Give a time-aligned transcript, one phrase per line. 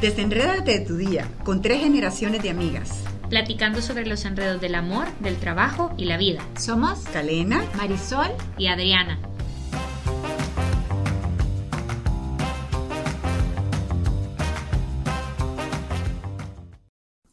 [0.00, 3.02] Desenrédate de tu día con tres generaciones de amigas.
[3.30, 6.46] Platicando sobre los enredos del amor, del trabajo y la vida.
[6.58, 8.26] Somos Calena, Marisol
[8.58, 9.18] y Adriana.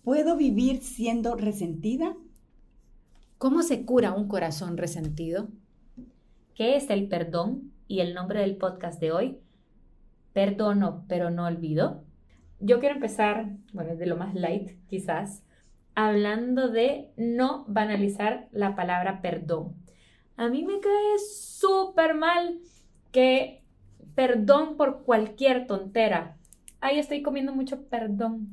[0.06, 2.16] ¿Puedo vivir siendo resentida?
[3.38, 5.50] ¿Cómo se cura un corazón resentido?
[6.56, 7.74] ¿Qué es el perdón?
[7.90, 9.38] Y el nombre del podcast de hoy,
[10.32, 12.06] Perdono pero no olvido.
[12.66, 15.44] Yo quiero empezar, bueno, de lo más light quizás,
[15.96, 19.76] hablando de no banalizar la palabra perdón.
[20.38, 22.60] A mí me cae súper mal
[23.12, 23.64] que
[24.16, 26.38] perdón por cualquier tontera.
[26.80, 28.48] Ay, estoy comiendo mucho perdón.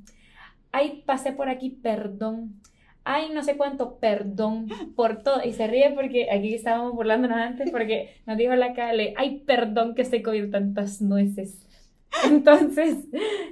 [0.73, 2.61] Ay, pasé por aquí, perdón.
[3.05, 5.45] Ay, no sé cuánto, perdón por todo.
[5.45, 9.95] Y se ríe porque aquí estábamos burlándonos antes porque nos dijo la Cale, ay, perdón
[9.95, 11.65] que estoy comiendo tantas nueces.
[12.25, 12.99] Entonces,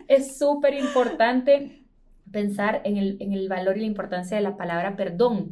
[0.09, 1.85] es súper importante
[2.31, 5.51] pensar en el, valor y la importancia de la palabra perdón.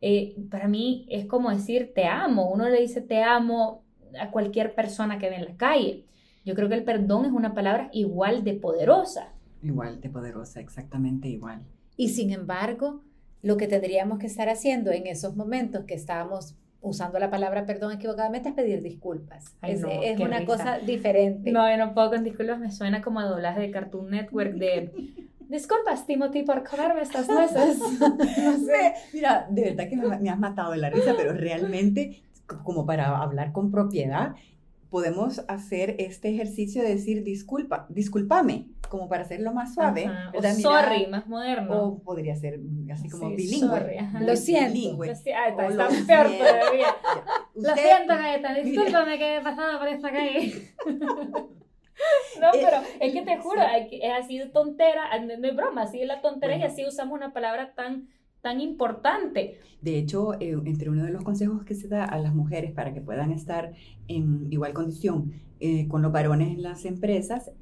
[0.00, 2.50] Eh, para mí es como decir te amo.
[2.50, 3.84] Uno le dice te amo
[4.20, 6.04] a cualquier persona que ve en la calle.
[6.44, 9.32] Yo creo que el perdón es una palabra igual de poderosa.
[9.62, 11.62] Igual de poderosa, exactamente igual.
[11.96, 13.02] Y sin embargo,
[13.42, 17.92] lo que tendríamos que estar haciendo en esos momentos que estábamos usando la palabra perdón
[17.92, 19.56] equivocadamente es pedir disculpas.
[19.62, 19.82] es,
[20.20, 21.50] una cosa diferente.
[21.50, 24.90] No, yo no puedo con disculpas, me suena como a doblaje de Cartoon Network de
[25.52, 27.78] Disculpas, Timothy, por comerme estas nueces.
[28.00, 28.94] no sé.
[29.12, 32.22] Mira, de verdad que me, has matado de la risa, pero realmente,
[32.64, 34.34] como para hablar con propiedad,
[34.92, 40.06] podemos hacer este ejercicio de decir disculpa, discúlpame, como para hacerlo más suave.
[40.34, 41.82] O sorry, más moderno.
[41.82, 42.60] O podría ser
[42.92, 44.06] así como bilingüe.
[44.20, 44.74] Lo siento.
[44.74, 45.06] Bilingüe.
[45.06, 46.86] Lo está, está peor todavía.
[47.54, 50.74] Lo siento, Gaeta, discúlpame que he pasado por esta calle.
[52.38, 56.06] No, pero es que te juro, es así de tontera, no es broma, así de
[56.06, 58.08] la tontera y así usamos una palabra tan
[58.42, 59.60] tan importante.
[59.80, 62.92] De hecho, eh, entre uno de los consejos que se da a las mujeres para
[62.92, 63.72] que puedan estar
[64.08, 67.52] en igual condición eh, con los varones en las empresas,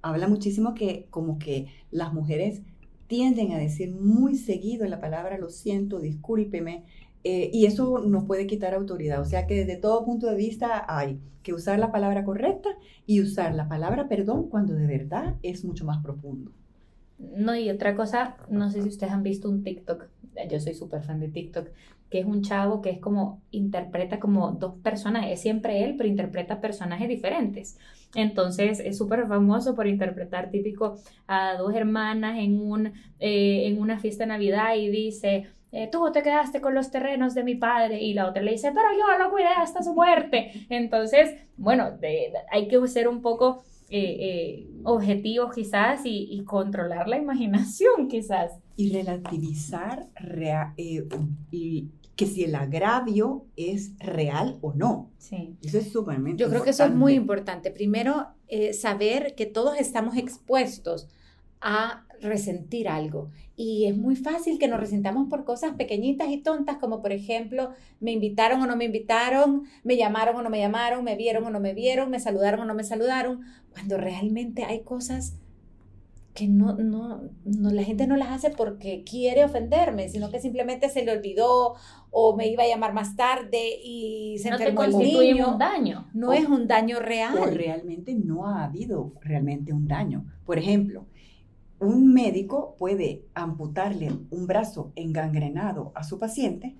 [0.00, 2.62] habla muchísimo que como que las mujeres
[3.06, 6.84] tienden a decir muy seguido la palabra lo siento, discúlpeme,
[7.24, 9.20] eh, y eso nos puede quitar autoridad.
[9.20, 12.70] O sea que desde todo punto de vista hay que usar la palabra correcta
[13.06, 16.52] y usar la palabra perdón cuando de verdad es mucho más profundo.
[17.18, 20.08] No, y otra cosa, no sé si ustedes han visto un TikTok,
[20.48, 21.68] yo soy súper fan de TikTok,
[22.10, 26.08] que es un chavo que es como, interpreta como dos personas, es siempre él, pero
[26.08, 27.78] interpreta personajes diferentes.
[28.14, 33.98] Entonces es súper famoso por interpretar típico a dos hermanas en, un, eh, en una
[33.98, 38.02] fiesta de Navidad y dice, eh, tú te quedaste con los terrenos de mi padre
[38.02, 40.66] y la otra le dice, pero yo lo cuidé hasta su muerte.
[40.68, 41.98] Entonces, bueno,
[42.50, 48.52] hay que ser un poco eh, eh, objetivos quizás y, controlar la imaginación quizás.
[48.76, 50.08] Y relativizar
[50.76, 55.10] y que si el agravio es real o no.
[55.18, 55.56] Sí.
[55.62, 57.70] Eso es súper Yo creo que eso es muy importante.
[57.70, 58.28] Primero,
[58.72, 61.08] saber que todos estamos expuestos
[61.62, 63.30] a resentir algo.
[63.56, 67.70] Y es muy fácil que nos resintamos por cosas pequeñitas y tontas, como por ejemplo,
[68.00, 71.50] me invitaron o no me invitaron, me llamaron o no me llamaron, me vieron o
[71.50, 73.42] no me vieron, me saludaron o no me saludaron,
[73.72, 75.36] cuando realmente hay cosas
[76.34, 80.88] que no, no, no, la gente no las hace porque quiere ofenderme, sino que simplemente
[80.88, 81.74] se le olvidó
[82.10, 85.52] o me iba a llamar más tarde y se no enfermó el niño.
[85.52, 86.08] un daño.
[86.14, 87.36] No es un daño real.
[87.36, 90.24] O realmente no ha habido realmente un daño.
[90.46, 91.06] Por ejemplo,
[91.82, 96.76] un médico puede amputarle un brazo engangrenado a su paciente.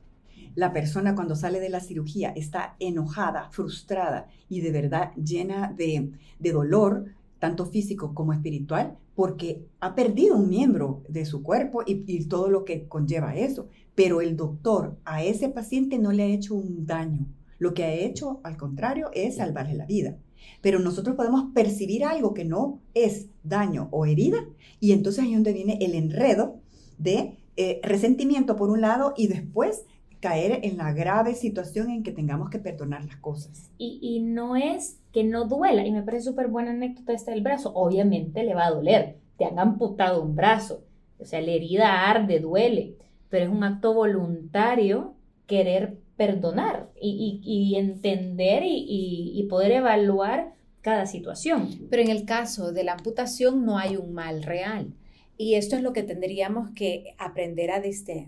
[0.55, 6.13] La persona cuando sale de la cirugía está enojada, frustrada y de verdad llena de,
[6.39, 7.07] dolor,
[7.41, 12.49] tanto físico como espiritual, porque ha perdido un miembro de su cuerpo y, y, todo
[12.49, 13.69] lo que conlleva eso.
[13.95, 17.27] Pero el doctor a ese paciente no le ha hecho un daño.
[17.59, 20.17] Lo que ha hecho, al contrario, es salvarle la vida.
[20.61, 24.39] Pero nosotros podemos percibir algo que no es daño o herida
[24.81, 26.57] y entonces ahí es donde viene el enredo
[26.99, 29.85] de eh, resentimiento por un lado y después
[30.21, 33.71] caer en la grave situación en que tengamos que perdonar las cosas.
[33.77, 37.43] Y, y no es que no duela, y me parece súper buena anécdota esta del
[37.43, 40.85] brazo, obviamente le va a doler, te han amputado un brazo,
[41.19, 42.97] o sea, la herida arde, duele,
[43.29, 45.15] pero es un acto voluntario
[45.47, 51.89] querer perdonar y, entender y, poder evaluar cada situación.
[51.91, 54.95] Pero en el caso de la amputación no hay un mal real.
[55.37, 57.83] Y esto es lo que tendríamos que aprender a,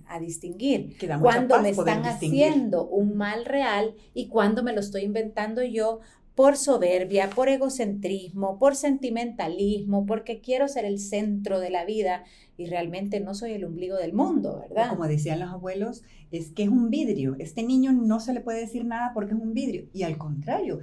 [0.09, 0.97] a distinguir.
[1.21, 6.01] Cuando me están haciendo un mal real y cuando me lo estoy inventando yo
[6.35, 12.25] por soberbia, por egocentrismo, por sentimentalismo, porque quiero ser el centro de la vida
[12.57, 14.91] y realmente no soy el ombligo del mundo, ¿verdad?
[14.91, 16.03] Como decían los abuelos,
[16.33, 17.37] es que es un vidrio.
[17.39, 19.87] Este niño no se le puede decir nada porque es un vidrio.
[19.93, 20.81] Y al contrario,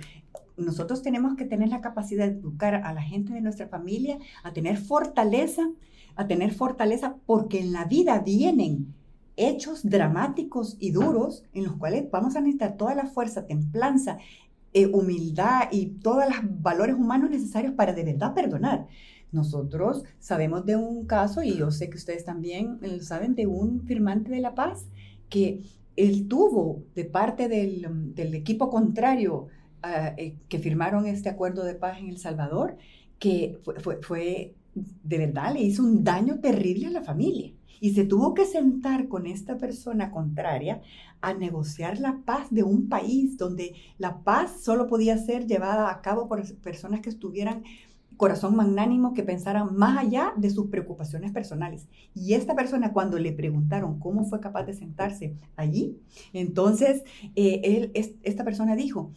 [0.55, 4.53] nosotros tenemos que tener la capacidad de educar a la gente de nuestra familia a
[4.53, 5.69] tener fortaleza,
[6.15, 8.93] a tener fortaleza porque en la vida vienen
[9.37, 14.17] hechos dramáticos y duros en los cuales vamos a necesitar toda la fuerza, templanza,
[14.73, 18.87] eh, humildad y todos los valores humanos necesarios para de verdad perdonar.
[19.31, 23.81] Nosotros sabemos de un caso, y yo sé que ustedes también lo saben, de un
[23.81, 24.87] firmante de la paz
[25.29, 25.61] que
[25.95, 29.47] él tuvo de parte del, del equipo contrario
[29.83, 32.77] uh, eh, que firmaron este acuerdo de paz en El Salvador,
[33.19, 37.51] que fue, fue, de verdad, le hizo un daño terrible a la familia.
[37.79, 40.81] Y se tuvo que sentar con esta persona contraria
[41.19, 46.01] a negociar la paz de un país donde la paz solo podía ser llevada a
[46.01, 47.63] cabo por personas que estuvieran
[48.21, 51.87] corazón magnánimo que pensaran más allá de sus preocupaciones personales.
[52.13, 55.97] Y esta persona, cuando le preguntaron cómo fue capaz de sentarse allí,
[56.31, 57.03] entonces
[57.35, 57.91] eh, él,
[58.21, 59.11] esta persona dijo,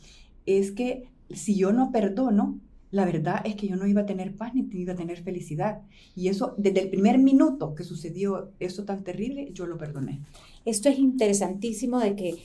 [0.47, 2.59] es que si yo no perdono,
[2.95, 5.83] la verdad es que yo no iba a tener paz ni iba a tener felicidad.
[6.15, 10.21] Y eso, desde el primer minuto que sucedió eso tan terrible, yo lo perdoné.
[10.65, 12.37] Esto es interesantísimo de que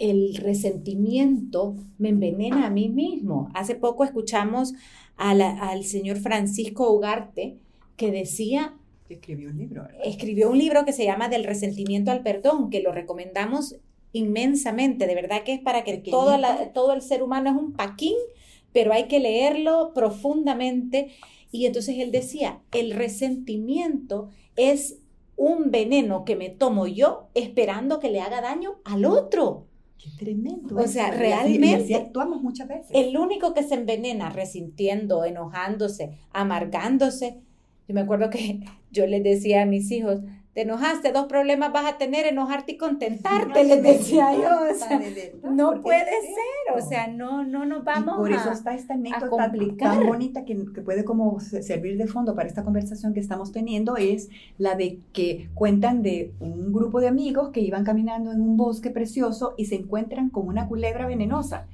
[0.00, 3.50] el resentimiento me envenena a mí mismo.
[3.54, 4.74] Hace poco escuchamos
[5.16, 7.56] al señor Francisco Ugarte
[7.96, 8.74] que decía...
[9.08, 9.86] Escribió un libro.
[10.04, 13.76] Escribió un libro que se llama Del resentimiento al perdón, que lo recomendamos
[14.10, 15.06] inmensamente.
[15.06, 16.36] De verdad que es para que todo,
[16.74, 18.16] todo el ser humano es un paquín,
[18.72, 21.10] pero hay que leerlo profundamente.
[21.50, 24.98] Y entonces él decía, el resentimiento es
[25.36, 29.66] un veneno que me tomo yo esperando que le haga daño al otro.
[29.98, 30.76] Qué tremendo.
[30.76, 31.94] O sea, realmente.
[31.94, 32.90] actuamos muchas veces.
[32.92, 37.40] El único que se envenena resintiendo, enojándose, amargándose.
[37.86, 38.60] Yo me acuerdo que
[38.90, 40.20] yo les decía a mis hijos,
[40.54, 44.70] te enojaste, dos problemas vas a tener, enojarte y contentarte, les decía yo.
[44.70, 45.00] O sea,
[45.50, 49.50] no puede ser, o sea, no, no nos vamos y por eso está esta anécdota
[49.78, 53.96] tan bonita que, que, puede como servir de fondo para esta conversación que estamos teniendo,
[53.96, 54.28] es
[54.58, 58.90] la de que cuentan de un grupo de amigos que iban caminando en un bosque
[58.90, 61.66] precioso y se encuentran con una culebra venenosa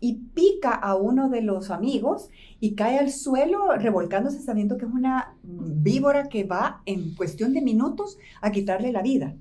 [0.00, 2.28] y pica a uno de los amigos
[2.60, 7.62] y cae al suelo revolcándose sabiendo que es una víbora que va en cuestión de
[7.62, 9.34] minutos a quitarle la vida.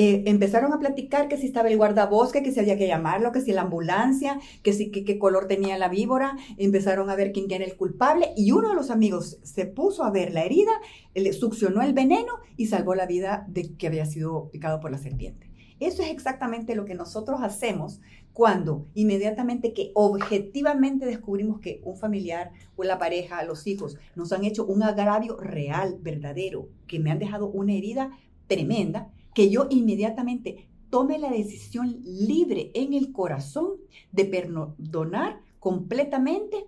[0.00, 3.40] Eh, empezaron a platicar que si estaba el guardabosque, que si había que llamarlo, que
[3.40, 7.64] si la ambulancia, que si qué color tenía la víbora, empezaron a ver quién era
[7.64, 10.70] el culpable y uno de los amigos se puso a ver la herida,
[11.16, 14.98] le succionó el veneno y salvó la vida de que había sido picado por la
[14.98, 15.47] serpiente.
[15.80, 18.00] Eso es exactamente lo que nosotros hacemos
[18.32, 24.44] cuando inmediatamente que objetivamente descubrimos que un familiar o la pareja, los hijos, nos han
[24.44, 28.10] hecho un agravio real, verdadero, que me han dejado una herida
[28.46, 33.72] tremenda, que yo inmediatamente tome la decisión libre en el corazón
[34.12, 36.66] de perdonar completamente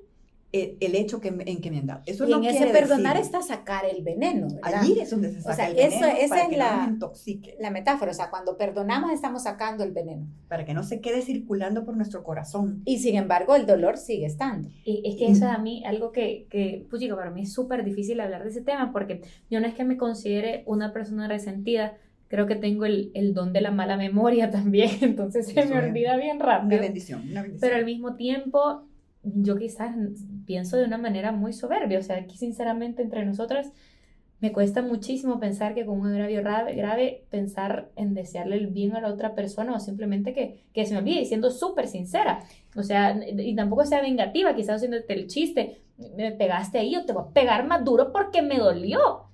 [0.52, 2.02] el, hecho que, en que me han dado.
[2.06, 4.49] Eso y en ese perdonar está sacar el veneno.
[4.62, 7.56] Allí es donde se saca el veneno eso, para es que la, no nos intoxique.
[7.61, 8.11] la metáfora.
[8.11, 10.26] O sea, cuando perdonamos estamos sacando el veneno.
[10.49, 12.82] Para que no se quede circulando por nuestro corazón.
[12.85, 14.69] Y sin embargo, el dolor sigue estando.
[14.85, 17.85] Y es que eso a mí, algo que, que pues chico, para mí es súper
[17.85, 21.97] difícil hablar de ese tema porque yo no es que me considere una persona resentida,
[22.28, 26.16] creo que tengo el, el, don de la mala memoria también, entonces se me olvida
[26.16, 26.78] bien rápido.
[26.78, 27.61] Una bendición, una bendición.
[27.61, 28.89] Pero al mismo tiempo
[29.22, 29.94] yo quizás
[30.46, 33.72] pienso de una manera muy soberbia, o sea, aquí sinceramente entre nosotras
[34.40, 39.00] me cuesta muchísimo pensar que con un agravio grave, pensar en desearle el bien a
[39.00, 42.42] la otra persona o simplemente que, que se me olvide, siendo súper sincera,
[42.74, 45.82] o sea, y tampoco sea vengativa, quizás haciéndote el chiste,
[46.16, 49.29] me pegaste ahí, o te voy a pegar más duro porque me dolió,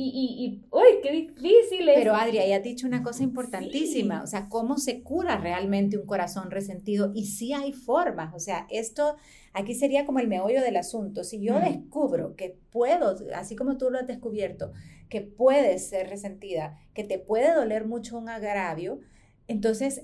[0.00, 1.96] y, y, y uy, qué difícil es.
[1.96, 6.06] Pero Adria, ya has dicho una cosa importantísima, o sea, cómo se cura realmente un
[6.06, 9.16] corazón resentido y sí hay formas, o sea, esto
[9.52, 11.24] aquí sería como el meollo del asunto.
[11.24, 14.72] Si yo descubro que puedo, así como tú lo has descubierto,
[15.08, 19.00] que puedes ser resentida, que te puede doler mucho un agravio,
[19.48, 20.02] entonces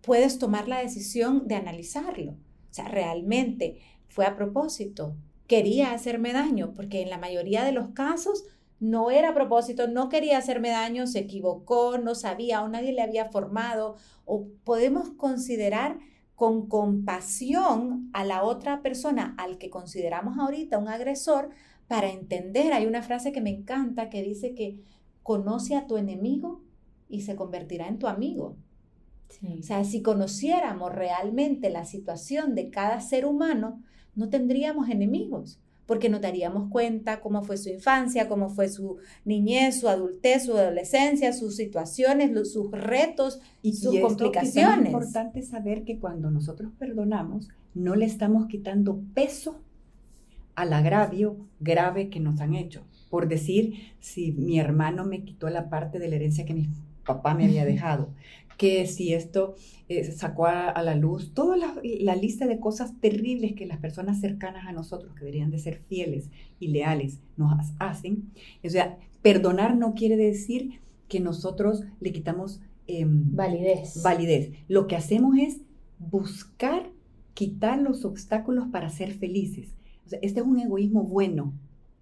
[0.00, 2.32] puedes tomar la decisión de analizarlo.
[2.32, 5.14] O sea, realmente fue a propósito,
[5.46, 8.44] quería hacerme daño, porque en la mayoría de los casos
[8.78, 13.02] no era a propósito, no quería hacerme daño, se equivocó, no sabía o nadie le
[13.02, 15.98] había formado, o podemos considerar
[16.34, 21.48] con compasión a la otra persona al que consideramos ahorita un agresor
[21.88, 22.74] para entender.
[22.74, 24.78] Hay una frase que me encanta que dice que
[25.22, 26.60] conoce a tu enemigo
[27.08, 28.56] y se convertirá en tu amigo.
[29.58, 33.82] O sea, si conociéramos realmente la situación de cada ser humano,
[34.16, 39.80] no tendríamos enemigos, porque nos daríamos cuenta cómo fue su infancia, cómo fue su niñez,
[39.80, 44.86] su adultez, su adolescencia, sus situaciones, sus retos y sus y complicaciones.
[44.88, 49.60] Es importante saber que cuando nosotros perdonamos, no le estamos quitando peso
[50.56, 52.82] al agravio grave que nos han hecho.
[53.10, 56.68] Por decir, si mi hermano me quitó la parte de la herencia que mi
[57.04, 58.08] papá me había dejado,
[58.56, 59.54] que si esto
[59.88, 64.66] eh, sacó a, la luz toda la, lista de cosas terribles que las personas cercanas
[64.66, 68.30] a nosotros, que deberían de ser fieles y leales, nos hacen.
[68.64, 74.02] O sea, perdonar no quiere decir que nosotros le quitamos em, validez.
[74.02, 74.52] validez.
[74.68, 75.60] Lo que hacemos es
[75.98, 76.90] buscar
[77.34, 79.68] quitar los obstáculos para ser felices.
[80.06, 81.52] O sea, este es un egoísmo bueno.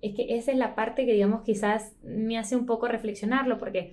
[0.01, 3.93] Es que esa es la parte que, digamos, quizás me hace un poco reflexionarlo, porque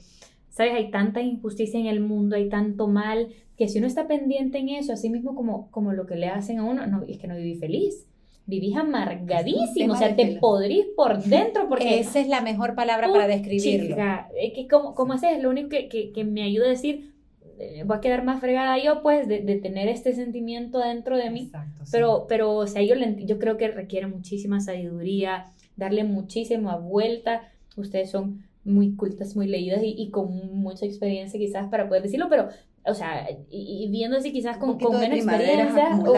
[0.51, 0.73] ¿Sabes?
[0.73, 4.69] Hay tanta injusticia en el mundo, hay tanto mal, que si uno está pendiente en
[4.69, 7.35] eso, así mismo como, como lo que le hacen a uno, no, es que no
[7.35, 8.05] viví feliz.
[8.47, 11.99] Vivís amargadísimo, o sea, te podrís por dentro porque...
[11.99, 13.95] Esa es la mejor palabra para describirlo.
[14.35, 17.13] es que como, como ese es lo único que, que, me ayuda a decir,
[17.59, 21.29] eh, voy a quedar más fregada yo, pues, de, de tener este sentimiento dentro de
[21.29, 21.43] mí.
[21.43, 25.45] Exacto, pero, pero, o sea, yo, yo creo que requiere muchísima sabiduría,
[25.77, 27.43] darle muchísima vuelta.
[27.77, 32.49] Ustedes son muy cultas, muy leídas y, con mucha experiencia quizás para poder decirlo, pero,
[32.85, 36.11] o sea, y, viendo así quizás con, con menos experiencia, o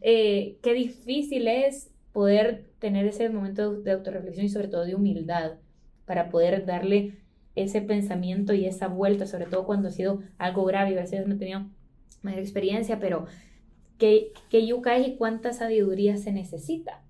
[0.00, 5.52] eh, qué difícil es poder tener ese momento de autorreflexión y sobre todo de humildad
[6.06, 7.14] para poder darle
[7.54, 11.34] ese pensamiento y esa vuelta, sobre todo cuando ha sido algo grave, a veces no
[11.34, 11.66] he tenido
[12.22, 13.26] mayor experiencia, pero
[13.98, 17.02] ¿qué, qué yuca es y cuánta sabiduría se necesita?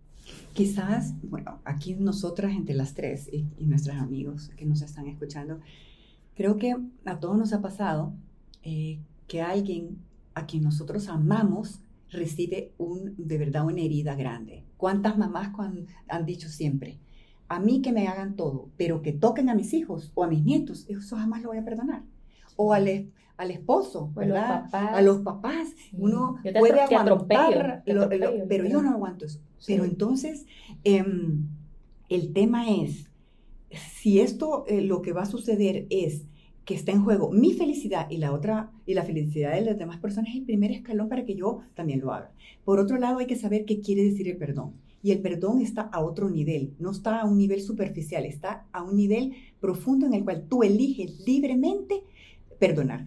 [0.52, 5.60] Quizás, bueno, aquí nosotras entre las tres y, nuestros amigos que nos están escuchando,
[6.34, 8.12] creo que a todos nos ha pasado
[8.62, 9.98] eh, que alguien
[10.34, 11.80] a quien nosotros amamos
[12.10, 14.64] recibe un, de verdad una herida grande.
[14.76, 15.52] ¿Cuántas mamás
[16.08, 16.98] han dicho siempre?
[17.48, 20.44] A mí que me hagan todo, pero que toquen a mis hijos o a mis
[20.44, 22.02] nietos, eso jamás lo voy a perdonar.
[22.56, 23.10] O al,
[23.42, 24.68] al esposo, ¿verdad?
[24.72, 25.68] A los papás.
[25.92, 29.40] Uno puede aguantar, pero yo no aguanto eso.
[29.66, 30.46] Pero entonces,
[30.84, 31.46] em,
[32.08, 33.10] el tema es,
[33.70, 36.26] si esto eh, lo que va a suceder es
[36.64, 39.98] que está en juego mi felicidad y la otra, y la felicidad de las demás
[39.98, 42.32] personas, es el primer escalón para que yo también lo haga.
[42.64, 44.74] Por otro lado, hay que saber qué quiere decir el perdón.
[45.02, 48.84] Y el perdón está a otro nivel, no está a un nivel superficial, está a
[48.84, 52.04] un nivel profundo en el cual tú eliges libremente
[52.60, 53.06] perdonar.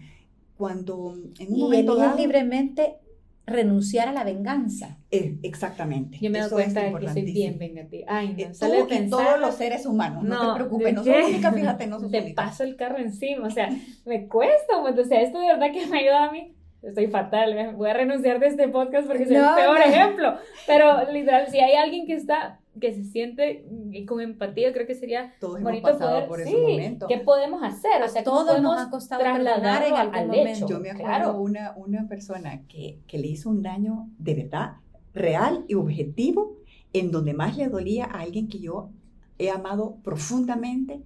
[0.56, 2.98] Cuando en un y momento dado, libremente
[3.46, 4.98] renunciar a la venganza.
[5.10, 6.18] Eh, exactamente.
[6.20, 8.06] Yo me doy cuenta de que soy bien vengativa.
[8.08, 11.86] Ay, no, eh, sale todos los seres humanos, no, te preocupes, no somos únicas, fíjate,
[11.86, 13.70] no Te paso el carro encima, o sea,
[14.04, 16.52] me cuesta, pues, o sea, esto de verdad que me ayuda a mí.
[16.82, 20.36] Estoy fatal, voy a renunciar de este podcast porque soy el peor ejemplo.
[20.68, 23.64] Pero literal, si hay alguien que está que se siente
[24.06, 27.06] con empatía, creo que sería Todos bonito hemos pasado por ese momento.
[27.06, 28.02] ¿Qué podemos hacer?
[28.02, 30.66] O sea, todo nos ha costado trasladar en algún momento.
[30.68, 34.72] Yo me acuerdo una, una persona que, que le hizo un daño de verdad,
[35.14, 36.56] real y objetivo,
[36.92, 38.90] en donde más le dolía a alguien que yo
[39.38, 41.02] he amado profundamente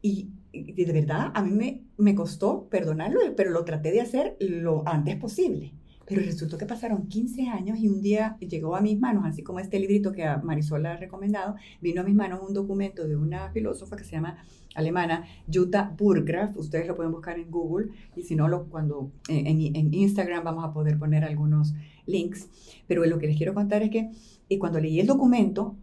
[0.00, 4.36] y, y de verdad a mí me, me costó perdonarlo, pero lo traté de hacer
[4.40, 5.72] lo antes posible.
[6.06, 9.58] Pero resultó que pasaron 15 años y un día llegó a mis manos, así como
[9.58, 13.96] este librito que Marisol ha recomendado, vino a mis manos un documento de una filósofa
[13.96, 14.38] que se llama
[14.74, 16.56] alemana, Jutta Burgraf.
[16.56, 20.64] Ustedes lo pueden buscar en Google y si no, lo, cuando en, en, Instagram vamos
[20.64, 21.74] a poder poner algunos
[22.06, 22.48] links.
[22.86, 24.10] Pero lo que les quiero contar es que
[24.48, 25.76] y cuando leí el documento,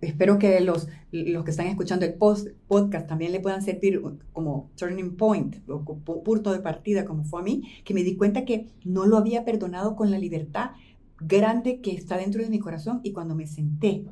[0.00, 4.02] espero que los, los que están escuchando el podcast también le puedan servir
[4.32, 8.44] como turning point, o punto de partida, como fue a mí, que me di cuenta
[8.44, 10.72] que no lo había perdonado con la libertad
[11.20, 14.04] grande que está dentro de mi corazón y cuando me senté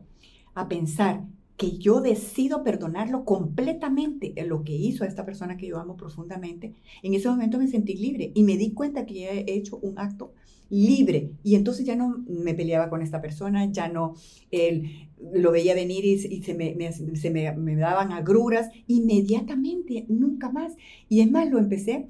[0.54, 1.24] a pensar
[1.56, 5.94] que yo decido perdonarlo completamente en lo que hizo a esta persona que yo amo
[5.94, 9.98] profundamente, en ese momento me sentí libre y me di cuenta que he hecho un
[9.98, 10.32] acto
[10.70, 11.32] libre.
[11.42, 14.14] Y entonces ya no me peleaba con esta persona, ya no
[14.50, 20.74] él, lo veía venir y, se, me, se me, daban agruras inmediatamente, nunca más.
[21.08, 22.08] Y es más, lo empecé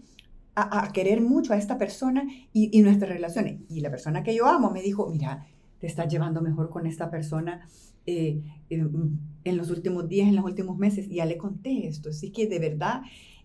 [0.54, 3.60] a, querer mucho a esta persona y, y, nuestras relaciones.
[3.68, 5.46] Y la persona que yo amo me dijo, mira,
[5.80, 7.66] te estás llevando mejor con esta persona
[8.06, 11.08] eh, en los últimos días, en los últimos meses.
[11.08, 12.10] Ya le conté esto.
[12.10, 13.02] Así que de verdad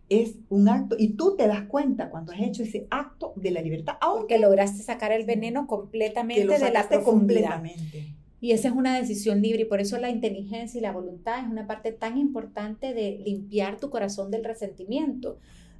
[0.09, 3.61] es un acto, y tú te das cuenta cuando has hecho ese acto de la
[3.61, 7.63] libertad, aunque lograste sacar el veneno completamente de la profundidad.
[8.41, 11.49] Y esa es una decisión libre y por eso la inteligencia y la voluntad es
[11.49, 15.39] una parte tan importante de limpiar tu corazón del resentimiento.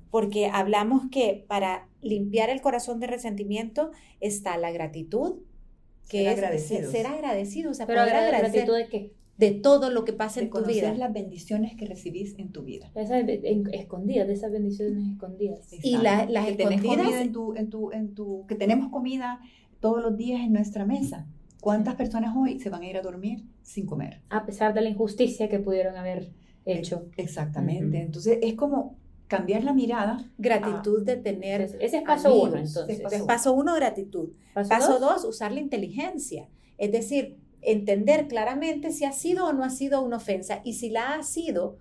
[0.10, 3.92] porque hablamos que para limpiar el corazón de resentimiento
[4.22, 5.40] está la gratitud,
[6.08, 6.92] que Ser es agradecidos.
[6.92, 9.14] ser agradecido, o sea, Pero poder agradecer gratitud de qué?
[9.38, 10.94] De todo lo que pasa de en tu conocer vida.
[10.96, 12.90] las bendiciones que recibís en tu vida.
[12.96, 15.60] Esas en- escondidas, de esas bendiciones escondidas.
[15.84, 19.40] Y la- las que escondidas- en tu, en tu, en tu, que tenemos comida
[19.82, 21.28] todos los días en nuestra mesa.
[21.60, 24.22] ¿Cuántas personas hoy se van a ir a dormir sin comer?
[24.30, 26.32] A pesar de la injusticia que pudieron haber
[26.66, 27.08] hecho.
[27.18, 27.98] Exactamente.
[27.98, 28.06] Ujú.
[28.06, 28.96] Entonces es como
[29.28, 30.24] cambiar la mirada.
[30.38, 32.50] Gratitud de tener Entonces, ese es paso amigos.
[32.50, 33.02] uno, entonces.
[33.02, 34.30] Paso paso uno, gratitud.
[34.54, 36.48] Paso, Paso dos, dos, usar la inteligencia.
[36.78, 40.90] Es decir, entender claramente si ha sido o no ha sido una ofensa y si
[40.90, 41.78] la ha sido,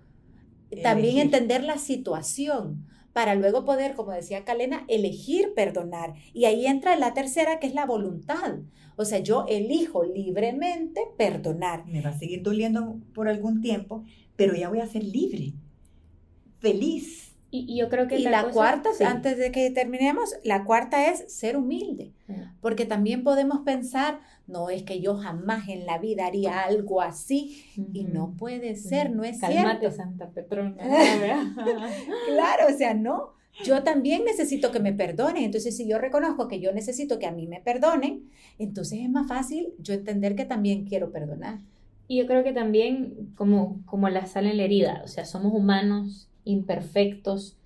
[0.83, 1.21] también Elegir.
[1.21, 6.15] entender la situación para luego poder, como decía Kalena, elegir perdonar.
[6.33, 8.57] Y ahí entra la tercera, que es la voluntad.
[8.97, 11.85] O sea, yo elijo libremente perdonar.
[11.85, 14.03] Me va a seguir doliendo por algún tiempo,
[14.35, 15.53] pero ya voy a ser libre,
[16.59, 17.34] feliz.
[17.55, 19.03] Y, y yo creo que Y la, cosa- cuarta, sí.
[19.03, 22.11] antes de que terminemos, la cuarta es ser humilde.
[22.61, 27.63] Porque también podemos pensar, no es que yo jamás en la vida haría algo así.
[27.93, 28.13] Y Ujú.
[28.13, 29.95] no puede ser, no es Cálmate, cierto.
[29.95, 30.75] Santa Petrona.
[32.27, 33.33] Claro, o sea, no.
[33.63, 35.43] Yo también necesito que me perdonen.
[35.43, 39.27] Entonces, si yo reconozco que yo necesito que a mí me perdonen, entonces es más
[39.27, 41.59] fácil yo entender que también quiero perdonar.
[42.07, 45.53] Y yo creo que también, como, como la sal en la herida, o sea, somos
[45.53, 47.57] humanos, imperfectos.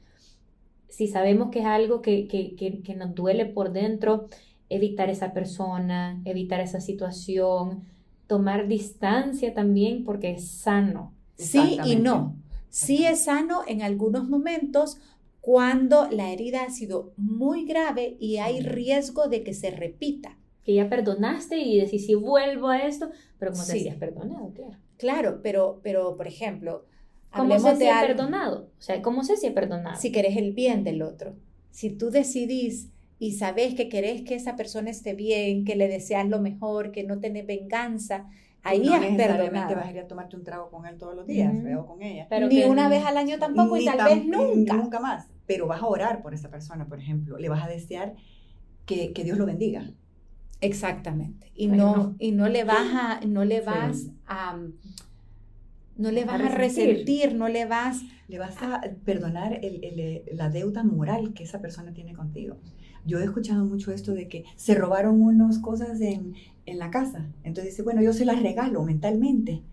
[0.87, 4.27] Si sabemos que es algo que, que, que, que nos duele por dentro,
[4.69, 7.83] evitar esa persona, evitar esa situación,
[8.27, 11.13] tomar distancia también porque es sano.
[11.35, 12.35] Sí y no.
[12.69, 14.99] Sí es sano en algunos momentos
[15.41, 18.63] cuando la herida ha sido muy grave y hay Sí.
[18.67, 20.37] riesgo de que se repita.
[20.63, 23.09] Que ya perdonaste y decís, si vuelvo a esto,
[23.39, 23.77] pero como te Sí.
[23.79, 24.77] decías, perdonado, claro.
[24.97, 26.85] Claro, pero, pero por ejemplo,
[27.35, 28.69] ¿Cómo sé si he algo- perdonado?
[28.77, 29.99] O sea, ¿cómo sé si he perdonado?
[29.99, 31.35] si querés el bien del otro.
[31.71, 36.27] Si tú decidís y sabes que querés que esa persona esté bien, que le deseas
[36.27, 38.27] lo mejor, que no tenés venganza,
[38.63, 39.75] ahí no has perdonado.
[39.75, 41.79] vas a ir a tomarte un trago con él todos los días, Ujú.
[41.79, 42.27] o con ella.
[42.29, 44.73] Pero Ni una vez al año tampoco y Ni tal tam- vez y nunca.
[44.75, 45.27] Nunca más.
[45.45, 47.37] Pero vas a orar por esa persona, por ejemplo.
[47.37, 48.15] Le vas a desear
[48.85, 49.91] que, que Dios lo bendiga.
[50.61, 51.51] Exactamente.
[51.55, 52.15] Y Ay, no, no.
[52.19, 53.65] y no le vas a, no le Sí.
[53.65, 54.57] vas a,
[55.99, 56.95] no le vas a resentir.
[56.95, 61.61] resentir, no le vas, Le vas a perdonar el- el- la deuda moral que esa
[61.61, 62.57] persona tiene contigo.
[63.05, 66.33] Yo he escuchado mucho esto de que se robaron unas cosas en,
[66.65, 67.27] en la casa.
[67.43, 69.63] Entonces dice, bueno, yo se las regalo mentalmente.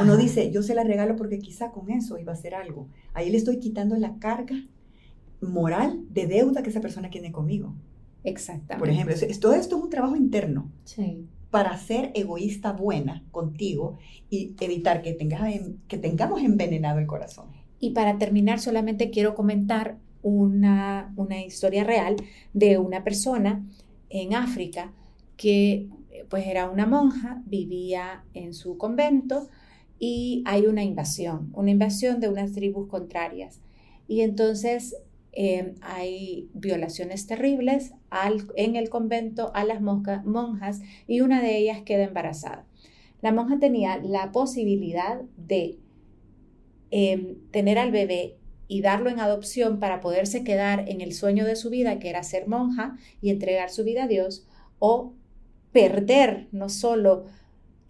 [0.00, 0.16] Uno Ajá.
[0.16, 2.88] dice, yo se las regalo porque quizá con eso iba a hacer algo.
[3.12, 4.56] Ahí le estoy quitando la carga
[5.40, 7.74] moral de deuda que esa persona tiene conmigo.
[8.22, 8.78] Exactamente.
[8.78, 11.26] Por ejemplo, todo esto es un trabajo interno Sí.
[11.54, 13.96] Para ser egoísta buena contigo
[14.28, 17.46] y evitar que, tengas, en- que tengamos envenenado el corazón.
[17.78, 22.16] Y para terminar, solamente quiero comentar una, una historia real
[22.54, 23.64] de una persona
[24.10, 24.92] en África
[25.36, 29.48] que eh, pues era una monja, vivía en su convento
[30.00, 33.60] y hay una invasión, una invasión de unas tribus contrarias.
[34.08, 34.96] Y entonces
[35.36, 41.82] eh, hay violaciones terribles al- en el convento a las monjas y una de ellas
[41.82, 42.66] queda embarazada.
[43.22, 45.78] La monja tenía la posibilidad de
[46.90, 48.36] eh, tener al bebé
[48.68, 52.22] y darlo en adopción para poderse quedar en el sueño de su vida, que era
[52.22, 54.46] ser monja y entregar su vida a Dios,
[54.78, 55.12] o
[55.72, 57.24] perder no solo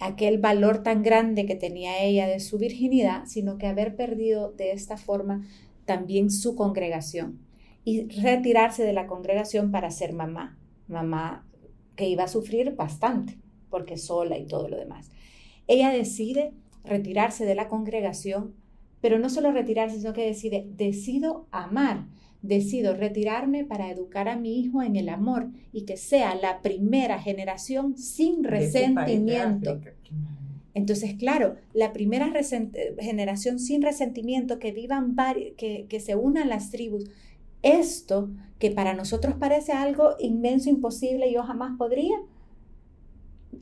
[0.01, 4.73] aquel valor tan grande que tenía ella de su virginidad, sino que haber perdido de
[4.73, 5.47] esta forma
[5.85, 7.41] también su congregación
[7.85, 11.47] y retirarse de la congregación para ser mamá, mamá
[11.97, 13.39] que iba a sufrir bastante,
[13.71, 15.11] porque sola y todo lo demás.
[15.67, 16.53] Ella decide
[16.85, 18.55] retirarse de la congregación,
[19.01, 22.07] pero no solo retirarse, sino que decide, decido amar,
[22.43, 27.21] decido retirarme para educar a mi hijo en el amor y que sea la primera
[27.21, 29.81] generación sin resentimiento.
[30.75, 32.33] Entonces, claro, la primera
[32.99, 35.17] generación sin resentimiento, que vivan,
[35.57, 37.09] que se unan las tribus,
[37.63, 42.17] esto que para nosotros parece algo inmenso, imposible, yo jamás podría,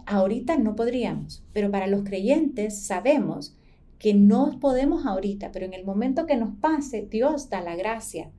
[0.07, 3.57] ahorita no podríamos, pero para los creyentes sabemos
[3.99, 8.31] que no podemos ahorita, pero en el momento que nos pase, Dios da la gracia.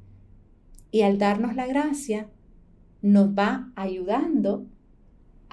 [0.91, 2.27] Y al darnos la gracia,
[3.01, 4.65] nos va ayudando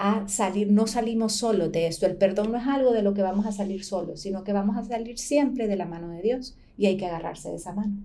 [0.01, 2.07] a salir, no salimos solos de esto.
[2.07, 4.75] El perdón no es algo de lo que vamos a salir solos, sino que vamos
[4.75, 7.97] a salir siempre de la mano de Dios y hay que agarrarse de esa mano.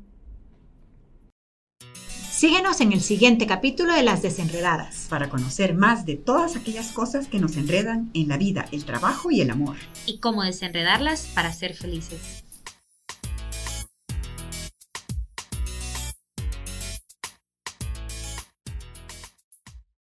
[2.36, 5.06] Síguenos en el siguiente capítulo de Las Desenredadas.
[5.08, 9.30] Para conocer más de todas aquellas cosas que nos enredan en la vida, el trabajo
[9.30, 9.76] y el amor.
[10.04, 12.44] Y cómo desenredarlas para ser felices.